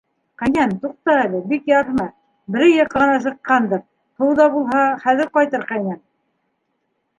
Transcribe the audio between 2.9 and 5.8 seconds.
ғына сыҡҡандыр, һыуҙа булһа, хәҙер ҡайтыр,